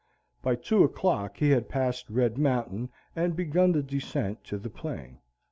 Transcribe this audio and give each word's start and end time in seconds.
By 0.41 0.55
two 0.55 0.83
o'clock 0.83 1.37
he 1.37 1.51
had 1.51 1.69
passed 1.69 2.09
Red 2.09 2.35
Mountain 2.35 2.89
and 3.15 3.35
begun 3.35 3.73
the 3.73 3.83
descent 3.83 4.43
to 4.45 4.57
the 4.57 4.71
plain. 4.71 5.19